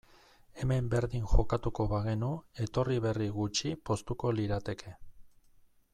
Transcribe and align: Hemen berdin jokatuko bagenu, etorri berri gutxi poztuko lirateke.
Hemen 0.61 0.87
berdin 0.93 1.27
jokatuko 1.33 1.85
bagenu, 1.91 2.31
etorri 2.65 2.97
berri 3.05 3.29
gutxi 3.39 3.77
poztuko 3.91 4.35
lirateke. 4.39 4.99